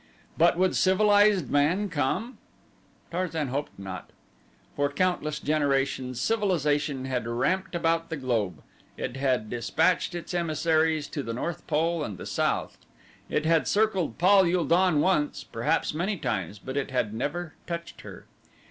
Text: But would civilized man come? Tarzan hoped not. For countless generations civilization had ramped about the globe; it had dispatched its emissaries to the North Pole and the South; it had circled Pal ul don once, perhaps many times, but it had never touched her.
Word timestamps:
But 0.35 0.57
would 0.57 0.75
civilized 0.75 1.51
man 1.51 1.87
come? 1.87 2.39
Tarzan 3.11 3.49
hoped 3.49 3.77
not. 3.77 4.09
For 4.75 4.89
countless 4.89 5.37
generations 5.39 6.19
civilization 6.19 7.05
had 7.05 7.27
ramped 7.27 7.75
about 7.75 8.09
the 8.09 8.17
globe; 8.17 8.63
it 8.97 9.15
had 9.15 9.47
dispatched 9.47 10.15
its 10.15 10.33
emissaries 10.33 11.07
to 11.09 11.21
the 11.21 11.33
North 11.35 11.67
Pole 11.67 12.03
and 12.03 12.17
the 12.17 12.25
South; 12.25 12.79
it 13.29 13.45
had 13.45 13.67
circled 13.67 14.17
Pal 14.17 14.45
ul 14.45 14.65
don 14.65 15.01
once, 15.01 15.43
perhaps 15.43 15.93
many 15.93 16.17
times, 16.17 16.57
but 16.57 16.75
it 16.77 16.89
had 16.89 17.13
never 17.13 17.53
touched 17.67 18.01
her. 18.01 18.25